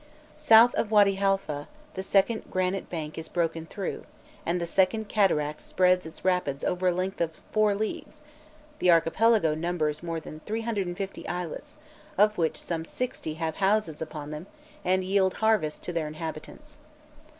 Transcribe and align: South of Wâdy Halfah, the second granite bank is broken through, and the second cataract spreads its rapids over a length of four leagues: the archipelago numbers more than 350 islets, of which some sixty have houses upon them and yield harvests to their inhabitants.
South 0.39 0.73
of 0.73 0.89
Wâdy 0.89 1.19
Halfah, 1.19 1.67
the 1.93 2.01
second 2.01 2.45
granite 2.49 2.89
bank 2.89 3.19
is 3.19 3.29
broken 3.29 3.67
through, 3.67 4.03
and 4.47 4.59
the 4.59 4.65
second 4.65 5.07
cataract 5.07 5.61
spreads 5.61 6.07
its 6.07 6.25
rapids 6.25 6.63
over 6.63 6.87
a 6.87 6.91
length 6.91 7.21
of 7.21 7.39
four 7.51 7.75
leagues: 7.75 8.23
the 8.79 8.89
archipelago 8.89 9.53
numbers 9.53 10.01
more 10.01 10.19
than 10.19 10.39
350 10.39 11.27
islets, 11.27 11.77
of 12.17 12.35
which 12.39 12.57
some 12.59 12.83
sixty 12.83 13.35
have 13.35 13.57
houses 13.57 14.01
upon 14.01 14.31
them 14.31 14.47
and 14.83 15.03
yield 15.03 15.35
harvests 15.35 15.77
to 15.79 15.93
their 15.93 16.07
inhabitants. 16.07 16.79